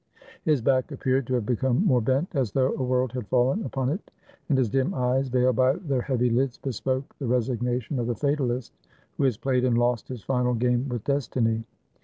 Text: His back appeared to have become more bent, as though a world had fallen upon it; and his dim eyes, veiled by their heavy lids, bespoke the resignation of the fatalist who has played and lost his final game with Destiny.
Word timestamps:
His 0.45 0.63
back 0.63 0.91
appeared 0.91 1.27
to 1.27 1.35
have 1.35 1.45
become 1.45 1.85
more 1.85 2.01
bent, 2.01 2.29
as 2.33 2.51
though 2.53 2.71
a 2.73 2.81
world 2.83 3.11
had 3.11 3.27
fallen 3.27 3.63
upon 3.63 3.89
it; 3.89 4.09
and 4.49 4.57
his 4.57 4.67
dim 4.67 4.95
eyes, 4.95 5.27
veiled 5.29 5.57
by 5.57 5.73
their 5.73 6.01
heavy 6.01 6.31
lids, 6.31 6.57
bespoke 6.57 7.15
the 7.19 7.27
resignation 7.27 7.99
of 7.99 8.07
the 8.07 8.15
fatalist 8.15 8.73
who 9.17 9.25
has 9.25 9.37
played 9.37 9.63
and 9.63 9.77
lost 9.77 10.07
his 10.07 10.23
final 10.23 10.55
game 10.55 10.89
with 10.89 11.03
Destiny. 11.03 11.65